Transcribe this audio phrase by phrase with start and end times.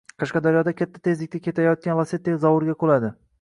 [0.21, 3.13] Qashqadaryoda katta tezlikda ketayotgan Lacetti zovurga quladi